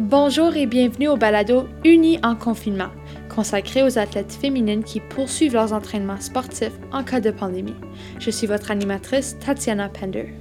[0.00, 2.90] Bonjour et bienvenue au balado Unis en confinement,
[3.32, 7.76] consacré aux athlètes féminines qui poursuivent leurs entraînements sportifs en cas de pandémie.
[8.18, 10.34] Je suis votre animatrice Tatiana Pender.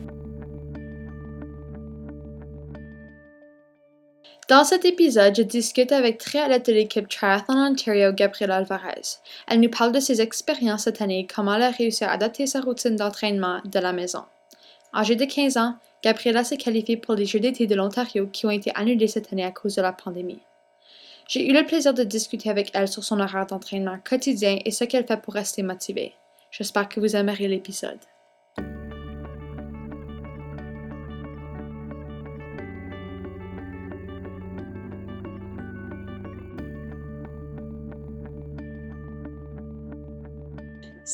[4.50, 9.20] Dans cet épisode, je discute avec triathlète de l'équipe Triathlon Ontario, Gabriela Alvarez.
[9.48, 12.48] Elle nous parle de ses expériences cette année et comment elle a réussi à adapter
[12.48, 14.24] sa routine d'entraînement de la maison.
[14.96, 18.52] Âgée de 15 ans, Gabriela s'est qualifiée pour les Jeux d'été de l'Ontario qui ont
[18.52, 20.42] été annulés cette année à cause de la pandémie.
[21.30, 24.84] J'ai eu le plaisir de discuter avec elle sur son horaire d'entraînement quotidien et ce
[24.84, 26.14] qu'elle fait pour rester motivée.
[26.52, 28.00] J'espère que vous aimerez l'épisode.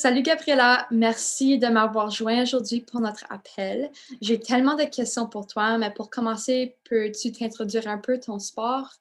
[0.02, 3.92] Salut Gabriela, merci de m'avoir joint aujourd'hui pour notre appel.
[4.22, 8.94] J'ai tellement de questions pour toi, mais pour commencer, peux-tu t'introduire un peu ton sport?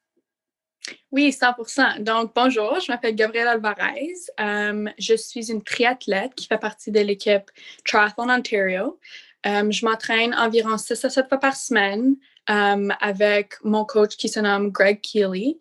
[1.12, 4.12] Oui, 100% Donc, bonjour, je m'appelle Gabriela Alvarez.
[4.40, 7.48] Euh, je suis une triathlète qui fait partie de l'équipe
[7.84, 8.98] Triathlon Ontario.
[9.46, 12.16] Euh, je m'entraîne environ 6 à 7 fois par semaine
[12.50, 15.58] euh, avec mon coach qui se nomme Greg Keeley.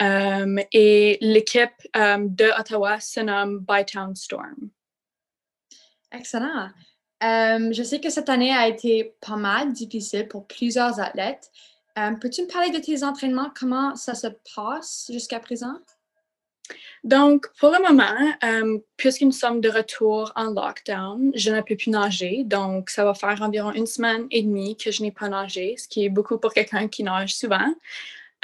[0.00, 4.70] Um, et l'équipe um, de Ottawa se nomme Bytown Storm.
[6.10, 6.70] Excellent.
[7.20, 11.50] Um, je sais que cette année a été pas mal difficile pour plusieurs athlètes.
[12.20, 13.52] Peux-tu me parler de tes entraînements?
[13.56, 15.78] Comment ça se passe jusqu'à présent?
[17.04, 21.90] Donc, pour le moment, puisque nous sommes de retour en lockdown, je ne peux plus
[21.90, 22.42] nager.
[22.44, 25.86] Donc, ça va faire environ une semaine et demie que je n'ai pas nagé, ce
[25.86, 27.72] qui est beaucoup pour quelqu'un qui nage souvent.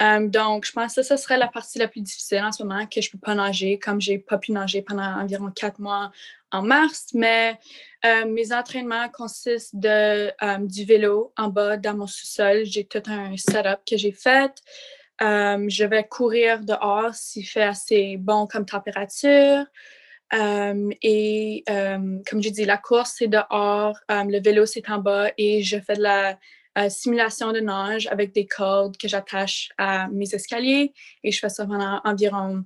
[0.00, 2.86] Euh, donc, je pense que ça, serait la partie la plus difficile en ce moment,
[2.86, 5.78] que je ne peux pas nager, comme je n'ai pas pu nager pendant environ quatre
[5.78, 6.10] mois
[6.52, 7.08] en mars.
[7.12, 7.58] Mais
[8.04, 12.64] euh, mes entraînements consistent de euh, du vélo en bas dans mon sous-sol.
[12.64, 14.52] J'ai tout un setup que j'ai fait.
[15.20, 19.66] je vais courir dehors s'il fait assez bon comme température.
[20.32, 25.78] et comme j'ai dit, la course, c'est dehors, le vélo, c'est en bas et je
[25.78, 26.38] fais de la
[26.88, 31.66] simulation de nage avec des cordes que j'attache à mes escaliers et je fais ça
[31.66, 32.64] pendant environ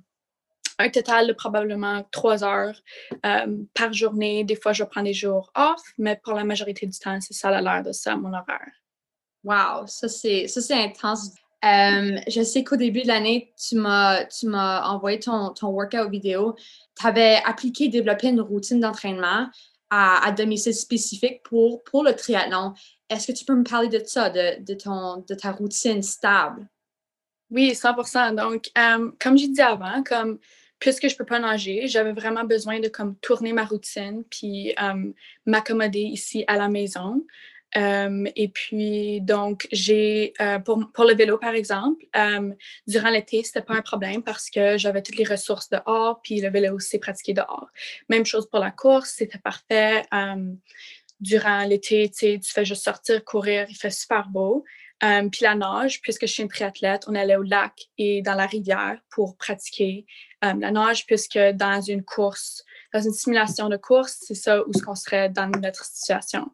[0.77, 2.81] un total de probablement trois heures
[3.25, 4.43] euh, par journée.
[4.43, 7.49] Des fois, je prends des jours off, mais pour la majorité du temps, c'est ça
[7.61, 8.71] l'air de ça, mon horaire.
[9.43, 11.31] Wow, ça c'est, intense.
[11.63, 16.09] Euh, je sais qu'au début de l'année, tu m'as, tu m'as envoyé ton, ton workout
[16.09, 16.55] vidéo.
[16.99, 19.47] Tu avais appliqué, développé une routine d'entraînement
[19.89, 22.73] à, à, domicile spécifique pour, pour le triathlon.
[23.09, 26.67] Est-ce que tu peux me parler de ça, de, ton, de ta routine stable?
[27.51, 30.39] Oui, 100% Donc, euh, comme j'ai dit avant, comme
[30.79, 34.73] puisque je ne peux pas nager, j'avais vraiment besoin de comme tourner ma routine puis
[34.81, 35.11] euh,
[35.45, 37.25] m'accommoder ici à la maison.
[37.77, 40.33] Euh, et puis, donc, j'ai,
[40.63, 42.05] pour, le vélo, par exemple,
[42.87, 46.39] durant l'été, ce n'était pas un problème parce que j'avais toutes les ressources dehors, puis
[46.39, 47.67] le vélo, c'est pratiqué dehors.
[48.09, 50.03] Même chose pour la course, c'était parfait
[51.19, 54.63] durant l'été, tu fais juste sortir, courir, il fait super beau.
[55.03, 58.35] Euh, puis la nage, puisque je suis une triathlète, on allait au lac et dans
[58.35, 60.05] la rivière pour pratiquer
[60.43, 64.73] euh, la nage, puisque dans une course, dans une simulation de course, c'est ça où
[64.73, 66.49] ce qu'on serait dans notre situation.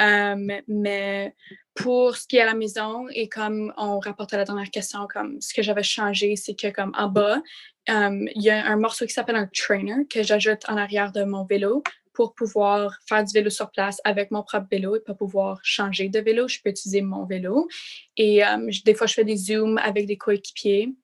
[0.00, 1.34] Euh, mais
[1.74, 5.40] pour ce qui est à la maison, et comme on rapportait la dernière question, comme
[5.40, 7.42] ce que j'avais changé, c'est que comme en bas,
[7.86, 11.44] il y a un morceau qui s'appelle un trainer que j'ajoute en arrière de mon
[11.44, 11.82] vélo
[12.14, 16.08] pour pouvoir faire du vélo sur place avec mon propre vélo et pas pouvoir changer
[16.08, 16.48] de vélo.
[16.48, 17.68] Je peux utiliser mon vélo.
[18.16, 20.94] Et euh, des fois, je fais des zooms avec des coéquipiers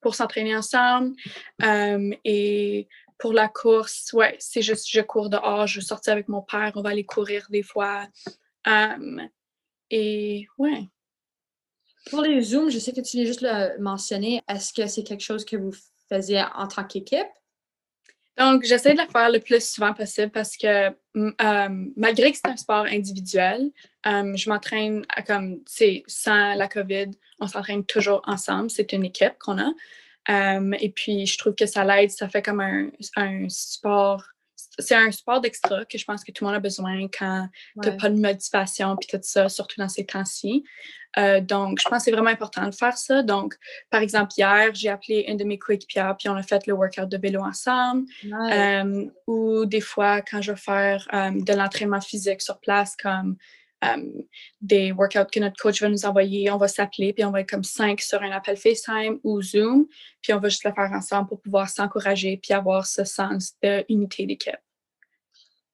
[0.00, 1.14] pour s'entraîner ensemble.
[1.62, 2.86] Euh, et
[3.18, 6.82] pour la course, ouais, c'est juste, je cours dehors, je sortir avec mon père, on
[6.82, 8.06] va aller courir des fois.
[8.66, 9.26] Euh,
[9.90, 10.88] et ouais.
[12.10, 14.42] Pour les zooms, je sais que tu viens juste le mentionner.
[14.48, 15.72] Est-ce que c'est quelque chose que vous
[16.08, 17.28] faisiez en tant qu'équipe?
[18.40, 22.50] Donc, j'essaie de le faire le plus souvent possible parce que euh, malgré que c'est
[22.50, 23.70] un sport individuel,
[24.06, 28.70] euh, je m'entraîne comme, c'est sans la COVID, on s'entraîne toujours ensemble.
[28.70, 29.70] C'est une équipe qu'on a.
[30.30, 34.24] Euh, et puis, je trouve que ça l'aide, ça fait comme un, un sport
[34.80, 37.48] c'est un sport d'extra que je pense que tout le monde a besoin quand
[37.82, 40.64] tu n'as pas de motivation puis tout ça, surtout dans ces temps-ci.
[41.18, 43.22] Euh, donc, je pense que c'est vraiment important de faire ça.
[43.22, 43.56] Donc,
[43.90, 47.08] par exemple, hier, j'ai appelé une de mes coéquipières puis on a fait le workout
[47.08, 48.06] de vélo ensemble.
[48.52, 53.36] Euh, ou des fois, quand je vais faire euh, de l'entraînement physique sur place, comme
[54.60, 57.48] des workouts que notre coach va nous envoyer, on va s'appeler, puis on va être
[57.48, 59.86] comme cinq sur un appel FaceTime ou Zoom,
[60.20, 64.26] puis on va juste le faire ensemble pour pouvoir s'encourager puis avoir ce sens d'unité
[64.26, 64.60] d'équipe.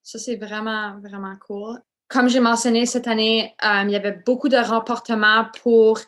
[0.07, 1.81] Ça, c'est vraiment, vraiment cool.
[2.07, 5.99] Comme j'ai mentionné cette année, euh, il y avait beaucoup de remportements pour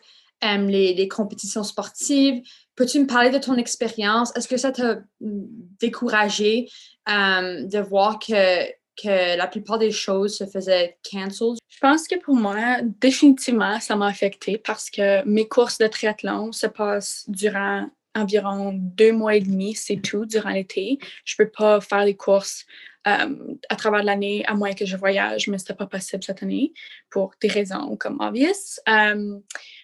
[0.42, 2.42] les, les, compétitions sportives.
[2.78, 4.34] Peux-tu me parler de ton expérience?
[4.38, 6.70] Est-ce que ça t'a découragé
[7.10, 11.58] de voir que, que la plupart des choses se faisaient cancel?
[11.68, 16.54] Je pense que pour moi, définitivement, ça m'a affecté parce que mes courses de triathlon
[16.54, 21.00] se passent durant environ deux mois et demi, c'est tout, durant l'été.
[21.26, 22.66] Je peux pas faire les courses
[23.10, 26.74] euh, à travers l'année, à moins que je voyage, mais c'était pas possible cette année
[27.10, 28.80] pour des raisons comme obvious.
[28.88, 29.40] Euh,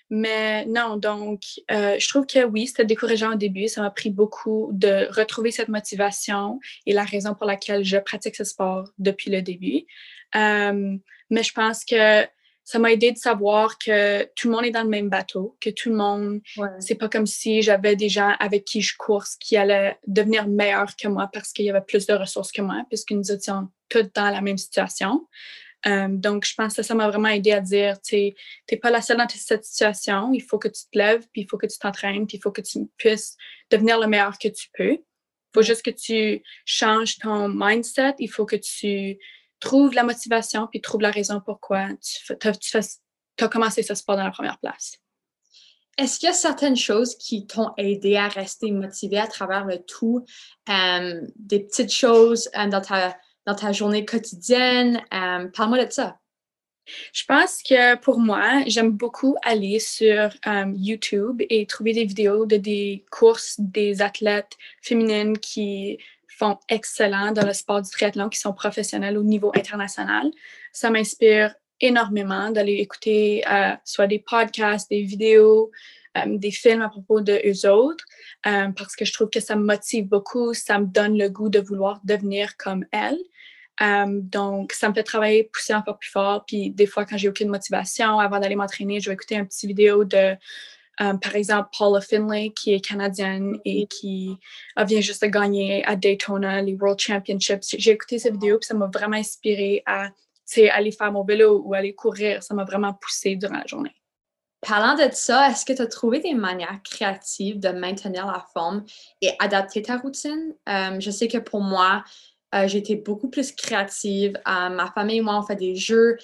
[0.09, 1.41] mais non, donc,
[1.71, 3.67] euh, je trouve que oui, c'était décourageant au début.
[3.67, 8.35] Ça m'a pris beaucoup de retrouver cette motivation et la raison pour laquelle je pratique
[8.35, 9.85] ce sport depuis le début.
[10.33, 12.25] mais je pense que
[12.65, 15.69] ça m'a aidé de savoir que tout le monde est dans le même bateau, que
[15.69, 16.41] tout le monde,
[16.79, 20.95] c'est pas comme si j'avais des gens avec qui je course qui allaient devenir meilleurs
[20.95, 24.09] que moi parce qu'il y avait plus de ressources que moi, puisque nous étions tous
[24.15, 25.27] dans la même situation.
[25.85, 28.15] Euh, donc, je pense que ça m'a vraiment aidé à dire, tu
[28.71, 31.47] n'es pas la seule dans cette situation, il faut que tu te lèves, puis il
[31.47, 33.37] faut que tu t'entraînes, puis il faut que tu puisses
[33.69, 34.93] devenir le meilleur que tu peux.
[34.93, 39.19] Il faut juste que tu changes ton mindset, il faut que tu
[39.59, 44.31] trouve la motivation puis trouve la raison pourquoi tu, as, commencé ce sport dans la
[44.31, 44.97] première place.
[45.97, 49.79] Est-ce qu'il y a certaines choses qui t'ont aidé à rester motivé à travers le
[49.79, 50.25] tout?
[50.69, 55.01] Euh, des petites choses euh, dans, ta, dans ta journée quotidienne?
[55.13, 56.19] Euh, parle-moi de ça.
[57.13, 60.29] Je pense que pour moi, j'aime beaucoup aller sur
[60.75, 65.97] YouTube et trouver des vidéos de des courses des athlètes féminines qui
[66.37, 70.29] font excellent dans le sport du triathlon, qui sont professionnels au niveau international.
[70.73, 75.71] Ça m'inspire énormément d'aller écouter euh, soit des podcasts, des vidéos,
[76.17, 78.05] euh, des films à propos de autres,
[78.47, 81.49] euh, parce que je trouve que ça me motive beaucoup, ça me donne le goût
[81.49, 83.19] de vouloir devenir comme elles.
[84.07, 86.45] donc, ça me fait travailler, pousser encore plus fort.
[86.45, 89.67] Puis, des fois, quand j'ai aucune motivation, avant d'aller m'entraîner, je vais écouter un petit
[89.67, 90.37] vidéo de
[91.01, 93.87] euh, par exemple, Paula Finlay, qui est canadienne et mm-hmm.
[93.87, 94.37] qui
[94.85, 97.75] vient juste de gagner à Daytona les World Championships.
[97.77, 100.09] J'ai écouté cette vidéo et ça m'a vraiment inspiré à
[100.71, 102.43] aller faire mon vélo ou aller courir.
[102.43, 103.95] Ça m'a vraiment poussé durant la journée.
[104.61, 108.83] Parlant de ça, est-ce que tu as trouvé des manières créatives de maintenir la forme
[109.21, 110.53] et adapter ta routine?
[110.69, 112.03] Euh, je sais que pour moi,
[112.55, 114.39] euh, j'ai été beaucoup plus créative.
[114.45, 116.17] ma famille et moi, on fait des jeux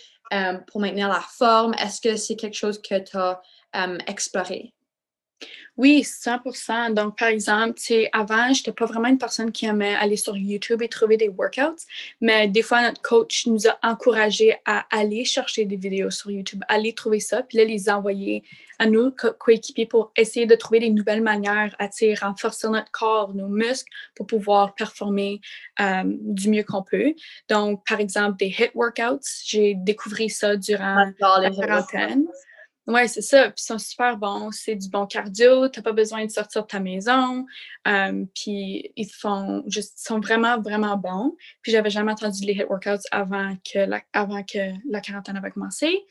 [0.67, 1.73] pour maintenir la forme.
[1.73, 3.41] Est-ce que c'est quelque chose que tu as
[3.75, 4.73] euh, explorer.
[5.77, 7.79] Oui, 100% Donc, par exemple,
[8.11, 11.29] avant, je n'étais pas vraiment une personne qui aimait aller sur YouTube et trouver des
[11.29, 11.85] workouts,
[12.19, 16.61] mais des fois, notre coach nous a encouragés à aller chercher des vidéos sur YouTube,
[16.67, 18.43] aller trouver ça, puis là, les envoyer
[18.79, 21.87] à nous, coéquipiers, pour essayer de trouver des nouvelles manières à
[22.21, 25.39] renforcer notre corps, nos muscles, pour pouvoir performer
[25.79, 27.13] euh, du mieux qu'on peut.
[27.47, 32.27] Donc, par exemple, des hit workouts, j'ai découvert ça durant la quarantaine.
[32.91, 33.45] Oui, c'est ça.
[33.45, 34.51] Puis ils sont super bons.
[34.51, 35.69] C'est du bon cardio.
[35.69, 37.45] Tu n'as pas besoin de sortir de ta maison.
[37.87, 41.37] Euh, puis ils font juste, sont vraiment, vraiment bons.
[41.61, 45.51] Puis j'avais jamais entendu les hit workouts avant que la, avant que la quarantaine avait
[45.51, 46.05] commencé.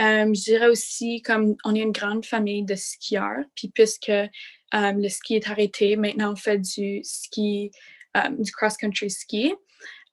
[0.00, 4.28] Euh, je dirais aussi, comme on est une grande famille de skieurs, puis puisque euh,
[4.72, 7.72] le ski est arrêté, maintenant on fait du ski,
[8.14, 9.54] du cross-country ski.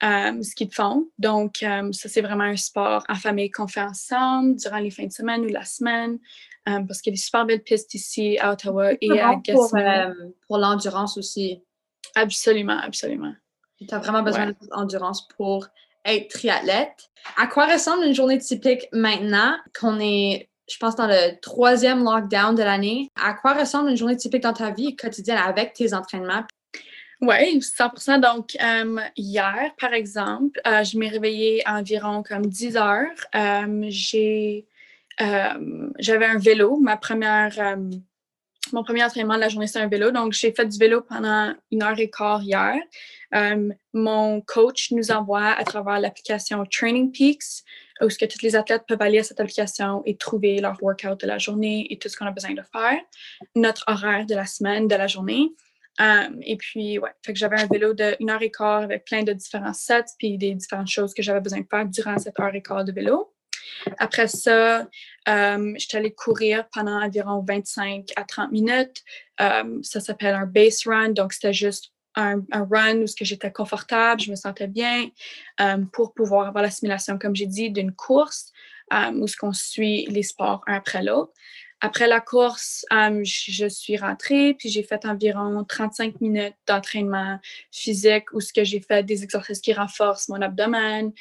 [0.03, 1.07] Euh, ce qu'ils font.
[1.17, 5.05] Donc, euh, ça, c'est vraiment un sport en famille qu'on fait ensemble durant les fins
[5.05, 6.19] de semaine ou la semaine,
[6.67, 9.69] euh, parce qu'il y a des super belles pistes ici à Ottawa et à Gatineau.
[9.69, 9.79] Pour,
[10.47, 11.63] pour l'endurance aussi.
[12.13, 13.33] Absolument, absolument.
[13.79, 15.67] Tu as vraiment besoin d'endurance pour
[16.03, 17.09] être triathlète.
[17.37, 22.55] À quoi ressemble une journée typique maintenant qu'on est je pense, dans le troisième lockdown
[22.55, 23.11] de l'année?
[23.21, 26.43] À quoi ressemble une journée typique dans ta vie quotidienne avec tes entraînements?
[27.27, 33.07] Oui, 100% Donc, euh, hier, par exemple, euh, je m'ai réveillée environ comme 10 heures.
[33.33, 33.89] Euh,
[35.97, 36.77] j'avais un vélo.
[36.77, 37.77] Ma première,
[38.73, 40.11] mon premier entraînement de la journée, c'est un vélo.
[40.11, 42.75] Donc, j'ai fait du vélo pendant une heure et quart hier.
[43.93, 47.63] mon coach nous envoie à travers l'application Training Peaks,
[48.01, 51.19] où ce que tous les athlètes peuvent aller à cette application et trouver leur workout
[51.21, 52.99] de la journée et tout ce qu'on a besoin de faire,
[53.55, 55.49] notre horaire de la semaine, de la journée.
[55.99, 59.05] Um, et puis, ouais, fait que j'avais un vélo de une heure et quart avec
[59.05, 62.39] plein de différents sets, puis des différentes choses que j'avais besoin de faire durant cette
[62.39, 63.33] heure et quart de vélo.
[63.97, 64.87] Après ça,
[65.27, 69.03] um, j'étais allée courir pendant environ 25 à 30 minutes.
[69.39, 74.31] Um, ça s'appelle un base run, donc c'était juste un, run où j'étais confortable, je
[74.31, 75.09] me sentais bien
[75.91, 78.53] pour pouvoir avoir la simulation, comme j'ai dit, d'une course
[79.15, 81.33] où ce qu'on suit les sports un après l'autre.
[81.81, 87.39] Après la course, euh, je suis rentrée, puis j'ai fait environ 35 minutes d'entraînement
[87.71, 91.11] physique où ce que j'ai fait des exercices qui renforcent mon abdomen,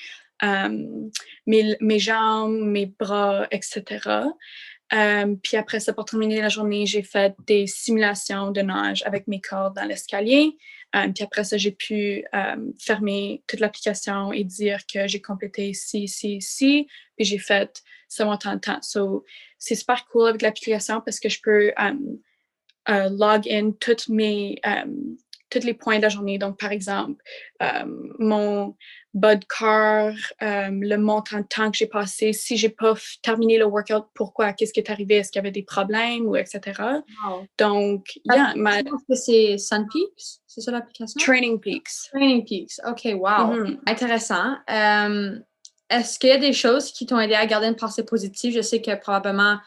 [0.43, 1.09] euh,
[1.47, 4.29] mes, jambes, mes bras, etc.
[4.95, 9.27] Euh, puis après ça, pour terminer la journée, j'ai fait des simulations de nage avec
[9.27, 10.57] mes cordes dans l'escalier.
[10.95, 15.69] Euh, puis après ça, j'ai pu euh, fermer toute l'application et dire que j'ai complété
[15.69, 16.87] ici, ici, ici.
[17.17, 18.81] Puis j'ai fait ce montant de temps.
[18.83, 19.25] So,
[19.59, 21.73] c'est super cool avec l'application parce que je peux
[22.87, 24.61] log in toutes mes,
[25.59, 26.39] tous les points de la journée.
[26.39, 27.23] Donc, par exemple,
[28.19, 28.75] mon,
[29.15, 33.65] bas car, euh, le montant de temps que j'ai passé, si j'ai pas terminé le
[33.65, 36.83] workout, pourquoi, qu'est-ce qui est arrivé, est-ce qu'il y avait des problèmes ou etc.
[37.59, 38.79] Donc, yeah, ma...
[39.15, 41.19] c'est Sun Peaks, c'est ça l'application?
[41.19, 42.11] Training Peaks.
[42.13, 43.79] Training Peaks, ok, wow, mm-hmm.
[43.87, 44.57] intéressant.
[44.71, 45.39] Euh,
[45.89, 48.53] est-ce qu'il y a des choses qui t'ont aidé à garder une pensée positive?
[48.53, 49.59] Je sais que probablement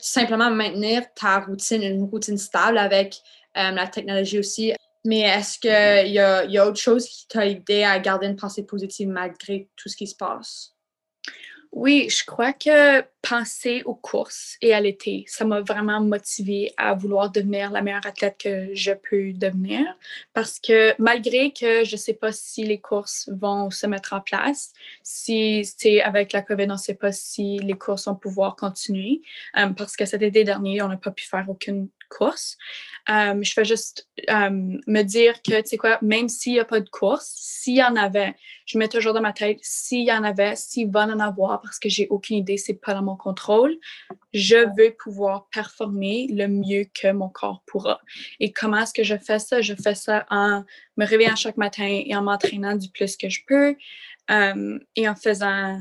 [0.00, 3.16] simplement maintenir ta routine, une routine stable avec
[3.56, 4.72] euh, la technologie aussi,
[5.04, 8.36] mais est-ce qu'il y a, y a autre chose qui t'a aidé à garder une
[8.36, 10.72] pensée positive malgré tout ce qui se passe?
[11.72, 16.92] Oui, je crois que penser aux courses et à l'été, ça m'a vraiment motivée à
[16.92, 19.86] vouloir devenir la meilleure athlète que je peux devenir.
[20.34, 24.20] Parce que malgré que je ne sais pas si les courses vont se mettre en
[24.20, 28.54] place, si c'est avec la COVID, on ne sait pas si les courses vont pouvoir
[28.54, 29.22] continuer.
[29.56, 32.56] Euh, parce que cet été dernier, on n'a pas pu faire aucune course.
[33.10, 34.50] Euh, je fais juste euh,
[34.86, 37.82] me dire que, tu sais quoi, même s'il n'y a pas de course, s'il y
[37.82, 41.18] en avait, je mets toujours dans ma tête, s'il y en avait, s'il va en
[41.18, 43.76] avoir, parce que j'ai aucune idée, c'est pas dans mon contrôle,
[44.32, 48.00] je veux pouvoir performer le mieux que mon corps pourra.
[48.38, 49.60] Et comment est-ce que je fais ça?
[49.60, 50.64] Je fais ça en
[50.96, 53.76] me réveillant chaque matin et en m'entraînant du plus que je peux
[54.30, 55.80] euh, et en faisant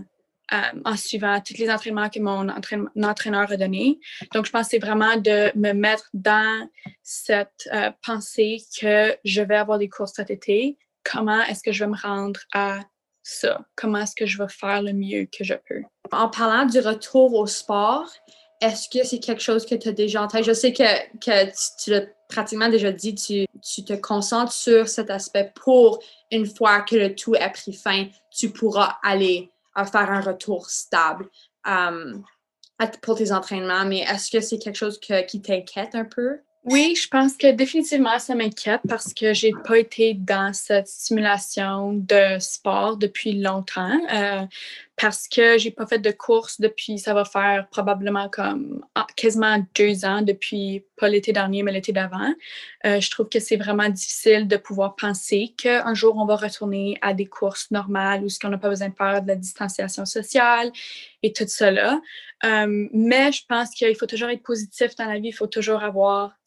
[0.54, 4.00] euh, en suivant tous les entraînements que mon entraîneur a donnés.
[4.34, 6.68] Donc, je pensais vraiment de me mettre dans
[7.04, 10.78] cette euh, pensée que je vais avoir des courses cet été.
[11.10, 12.80] Comment est-ce que je vais me rendre à
[13.24, 13.62] ça?
[13.76, 15.84] Comment est-ce que je vais faire le mieux que je peux?
[16.12, 18.12] En parlant du retour au sport,
[18.60, 20.44] est-ce que c'est quelque chose que tu as déjà en tête?
[20.44, 20.84] Je sais que,
[21.20, 26.46] que tu, l'as pratiquement déjà dit, tu, tu, te concentres sur cet aspect pour une
[26.46, 31.28] fois que le tout a pris fin, tu pourras aller à faire un retour stable
[31.66, 32.24] um,
[33.02, 36.40] pour tes entraînements, mais est-ce que c'est quelque chose qui t'inquiète un peu?
[36.64, 41.94] Oui, je pense que définitivement ça m'inquiète parce que j'ai pas été dans cette simulation
[41.94, 44.00] de sport depuis longtemps.
[44.14, 44.42] Euh,
[45.02, 49.58] parce que j'ai pas fait de course depuis, ça va faire probablement comme ah, quasiment
[49.74, 52.32] deux ans depuis, pas l'été dernier, mais l'été d'avant.
[52.86, 57.00] Euh, je trouve que c'est vraiment difficile de pouvoir penser qu'un jour on va retourner
[57.02, 60.06] à des courses normales où ce qu'on n'a pas besoin de faire de la distanciation
[60.06, 60.72] sociale
[61.24, 62.00] et tout cela.
[62.44, 65.82] Euh, mais je pense qu'il faut toujours être positif dans la vie, il faut toujours
[65.82, 66.38] avoir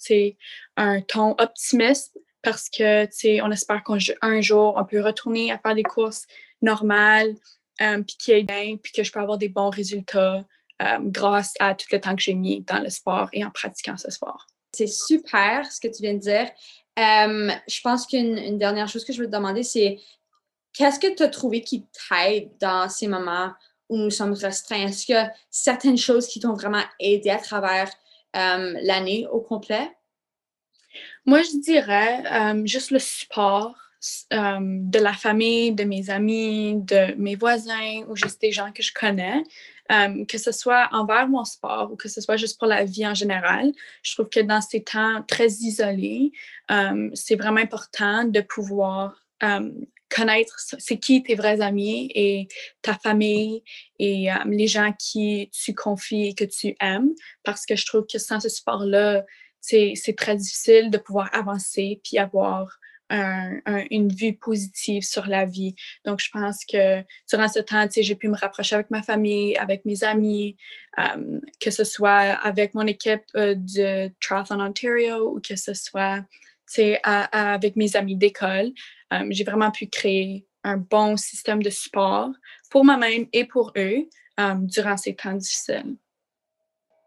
[0.76, 5.82] un ton optimiste parce que on espère qu'un jour on peut retourner à faire des
[5.82, 6.28] courses
[6.62, 7.34] normales,
[7.80, 10.44] euh, puis qui est bien, puis que je peux avoir des bons résultats
[10.82, 13.96] euh, grâce à tout le temps que j'ai mis dans le sport et en pratiquant
[13.96, 14.46] ce sport.
[14.72, 16.50] C'est super ce que tu viens de dire.
[16.98, 20.00] Euh, je pense qu'une dernière chose que je veux te demander, c'est
[20.72, 23.52] qu'est-ce que tu as trouvé qui t'aide dans ces moments
[23.88, 24.86] où nous sommes restreints?
[24.86, 27.90] Est-ce qu'il y a certaines choses qui t'ont vraiment aidé à travers
[28.32, 29.88] l'année au complet?
[31.24, 33.83] Moi, je dirais juste le support
[34.32, 38.82] euh, de la famille, de mes amis, de mes voisins ou juste des gens que
[38.82, 39.42] je connais,
[39.92, 43.06] euh, que ce soit envers mon sport ou que ce soit juste pour la vie
[43.06, 43.72] en général.
[44.02, 46.32] Je trouve que dans ces temps très isolés,
[46.70, 49.20] euh, c'est vraiment important de pouvoir
[50.08, 52.48] connaître c'est qui tes vrais amis et
[52.80, 53.62] ta famille
[53.98, 57.10] et les gens qui tu confies et que tu aimes
[57.42, 59.24] parce que je trouve que sans ce support-là,
[59.60, 62.78] c'est très difficile de pouvoir avancer puis avoir
[63.10, 65.74] une vue positive sur la vie.
[66.04, 69.84] Donc, je pense que durant ce temps, j'ai pu me rapprocher avec ma famille, avec
[69.84, 70.56] mes amis,
[71.60, 76.24] que ce soit avec mon équipe euh, de Triathlon Ontario ou que ce soit
[77.02, 78.72] avec mes amis d'école.
[79.30, 82.30] J'ai vraiment pu créer un bon système de support
[82.70, 84.08] pour moi-même et pour eux
[84.62, 85.96] durant ces temps difficiles.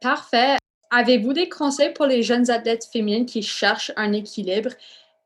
[0.01, 0.57] Parfait.
[0.89, 4.69] Avez-vous des conseils pour les jeunes athlètes féminines qui cherchent un équilibre?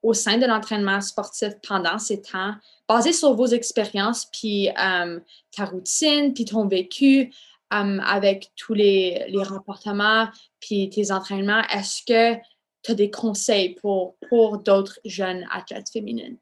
[0.04, 2.56] Au sein de l'entraînement sportif pendant ces temps,
[2.88, 5.20] basé sur vos expériences, puis euh,
[5.56, 7.32] ta routine, puis ton vécu
[7.74, 10.28] euh, avec tous les, les remportements,
[10.60, 12.42] puis tes entraînements, est-ce que
[12.84, 14.18] tu as des conseils pour,
[14.60, 16.38] d'autres jeunes athlètes féminines?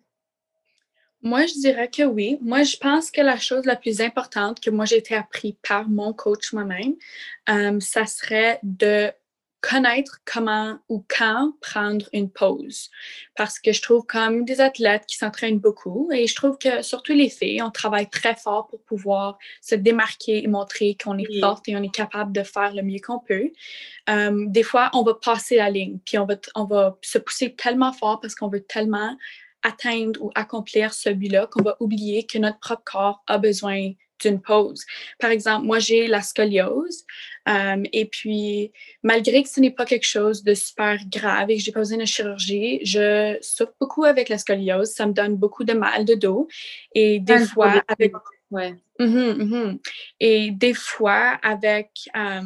[1.21, 2.37] Moi, je dirais que oui.
[2.41, 5.89] Moi, je pense que la chose la plus importante que moi j'ai été appris par
[5.89, 6.95] mon coach moi-même,
[7.49, 9.11] euh, ça serait de
[9.61, 12.89] connaître comment ou quand prendre une pause.
[13.35, 17.13] Parce que je trouve comme des athlètes qui s'entraînent beaucoup et je trouve que surtout
[17.13, 21.67] les filles, on travaille très fort pour pouvoir se démarquer et montrer qu'on est forte
[21.67, 23.51] et on est capable de faire le mieux qu'on peut.
[24.09, 27.55] Euh, des fois, on va passer la ligne, puis on va, on va se pousser
[27.55, 29.15] tellement fort parce qu'on veut tellement
[29.63, 34.41] atteindre ou accomplir ce but-là qu'on va oublier que notre propre corps a besoin d'une
[34.41, 34.85] pause.
[35.19, 37.05] Par exemple, moi, j'ai la scoliose.
[37.47, 38.71] Euh, et puis,
[39.03, 41.97] malgré que ce n'est pas quelque chose de super grave et que j'ai pas besoin
[41.97, 44.89] de chirurgie, je souffre beaucoup avec la scoliose.
[44.89, 46.47] Ça me donne beaucoup de mal de dos.
[46.93, 48.13] Et des fois, avec...
[48.51, 48.73] Ouais.
[48.99, 49.79] Mm-hmm, mm-hmm.
[50.19, 52.41] Et des fois, avec euh,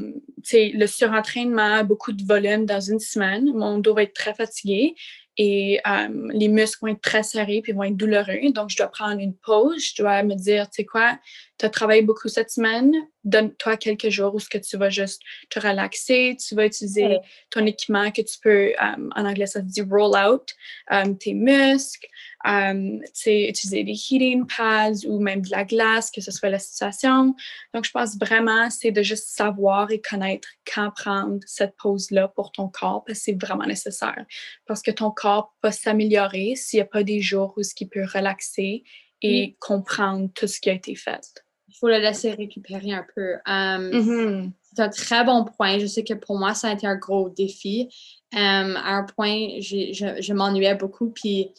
[0.53, 4.95] le surentraînement, beaucoup de volume dans une semaine, mon dos va être très fatigué
[5.37, 8.51] et euh, les muscles vont être très serrés puis vont être douloureux.
[8.51, 9.83] Donc, je dois prendre une pause.
[9.83, 11.17] Je dois me dire, tu sais quoi,
[11.63, 12.93] tu as travaillé beaucoup cette semaine,
[13.23, 17.19] donne-toi quelques jours où ce que tu vas juste te relaxer, tu vas utiliser
[17.51, 20.53] ton équipement que tu peux, euh, en anglais ça se dit roll out,
[20.91, 22.05] euh, tes muscles,
[22.43, 27.33] um, utiliser des heating pads ou même de la glace, que ce soit la situation.
[27.73, 32.51] Donc, je pense vraiment, c'est de juste savoir et connaître quand prendre cette pause-là pour
[32.51, 34.25] ton corps, parce que c'est vraiment nécessaire.
[34.65, 37.87] Parce que ton corps peut s'améliorer s'il n'y a pas des jours où ce qui
[37.87, 38.83] peut relaxer
[39.21, 41.42] et comprendre tout ce qui a été fait.
[41.73, 43.35] Il faut le laisser récupérer un peu.
[43.45, 44.51] Mm-hmm.
[44.61, 45.79] C'est un très bon point.
[45.79, 47.89] Je sais que pour moi, ça a été un gros défi.
[48.31, 51.51] à un point, je, je m'ennuyais beaucoup, puis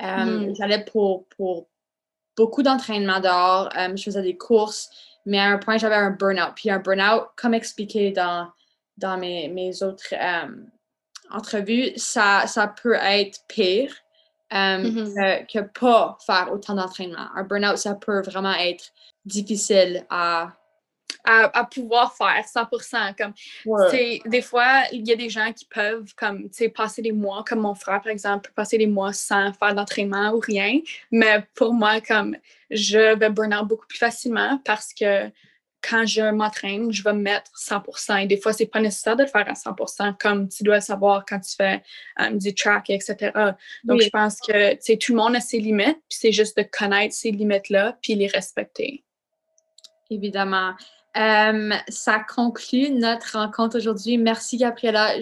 [0.00, 0.54] Mm.
[0.56, 1.68] J'allais pour, pour
[2.36, 3.70] beaucoup d'entraînement dehors.
[3.94, 4.90] je faisais des courses,
[5.24, 6.52] mais à un point, j'avais un burn-out.
[6.54, 8.48] Puis un burn-out, comme expliqué dans,
[8.96, 10.14] dans mes, mes autres
[11.30, 13.94] entrevues, ça, ça peut être pire
[14.52, 15.46] mm-hmm.
[15.46, 17.28] que, que, pas faire autant d'entraînement.
[17.34, 18.92] Un burn-out, ça peut vraiment être
[19.26, 20.56] difficile à,
[21.24, 23.14] à, pouvoir faire 100%.
[23.16, 23.32] Comme,
[24.26, 27.74] Des fois, il y a des gens qui peuvent comme, passer des mois, comme mon
[27.74, 30.80] frère, par exemple, passer des mois sans faire d'entraînement ou rien.
[31.10, 32.36] Mais pour moi, comme
[32.70, 35.30] je vais burn out beaucoup plus facilement parce que
[35.88, 38.24] quand je m'entraîne, je vais me mettre 100%.
[38.24, 41.24] Et des fois, c'est pas nécessaire de le faire à 100%, comme tu dois savoir
[41.24, 41.82] quand tu fais
[42.20, 43.30] euh, du track, etc.
[43.84, 47.14] Donc, je pense que tout le monde a ses limites, puis c'est juste de connaître
[47.14, 49.04] ces limites-là, puis les respecter.
[50.10, 50.72] Évidemment.
[51.16, 54.18] Euh, ça conclut notre rencontre aujourd'hui.
[54.18, 55.20] Merci, Gabriela.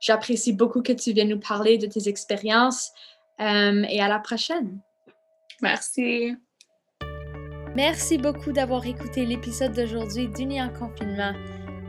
[0.00, 2.90] j'apprécie beaucoup que tu viennes nous parler de tes expériences
[3.40, 4.78] euh, et à la prochaine.
[5.60, 6.36] Merci.
[7.76, 11.32] Merci beaucoup d'avoir écouté l'épisode d'aujourd'hui d'Unis en confinement.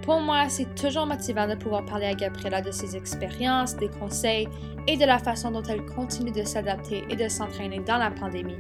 [0.02, 4.48] Pour moi, c'est toujours motivant de pouvoir parler à Gabriela de ses expériences, des conseils
[4.88, 8.58] et de la façon dont elle continue de s'adapter et de s'entraîner dans la pandémie.